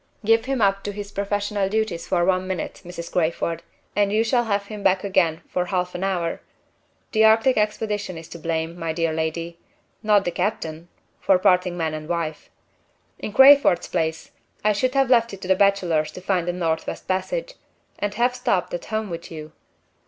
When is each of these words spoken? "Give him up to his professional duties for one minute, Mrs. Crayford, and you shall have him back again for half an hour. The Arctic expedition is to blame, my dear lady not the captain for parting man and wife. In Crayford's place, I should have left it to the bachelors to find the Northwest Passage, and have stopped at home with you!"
"Give 0.25 0.45
him 0.45 0.63
up 0.63 0.83
to 0.85 0.91
his 0.91 1.11
professional 1.11 1.69
duties 1.69 2.07
for 2.07 2.25
one 2.25 2.47
minute, 2.47 2.81
Mrs. 2.83 3.11
Crayford, 3.11 3.61
and 3.95 4.11
you 4.11 4.23
shall 4.23 4.45
have 4.45 4.65
him 4.65 4.81
back 4.81 5.03
again 5.03 5.41
for 5.47 5.65
half 5.65 5.93
an 5.93 6.03
hour. 6.03 6.41
The 7.11 7.23
Arctic 7.23 7.55
expedition 7.55 8.17
is 8.17 8.27
to 8.29 8.39
blame, 8.39 8.75
my 8.79 8.93
dear 8.93 9.13
lady 9.13 9.59
not 10.01 10.25
the 10.25 10.31
captain 10.31 10.87
for 11.19 11.37
parting 11.37 11.77
man 11.77 11.93
and 11.93 12.09
wife. 12.09 12.49
In 13.19 13.31
Crayford's 13.31 13.87
place, 13.89 14.31
I 14.63 14.73
should 14.73 14.95
have 14.95 15.11
left 15.11 15.35
it 15.35 15.41
to 15.43 15.47
the 15.47 15.55
bachelors 15.55 16.11
to 16.13 16.21
find 16.21 16.47
the 16.47 16.53
Northwest 16.53 17.07
Passage, 17.07 17.53
and 17.99 18.15
have 18.15 18.33
stopped 18.35 18.73
at 18.73 18.85
home 18.85 19.11
with 19.11 19.29
you!" 19.31 19.51